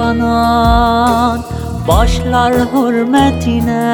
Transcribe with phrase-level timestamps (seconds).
[0.00, 1.40] banan
[1.88, 3.90] Başlar hürmetine